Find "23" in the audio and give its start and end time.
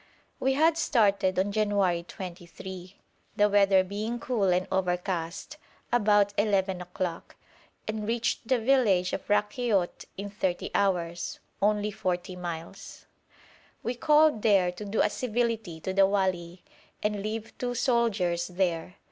2.01-2.95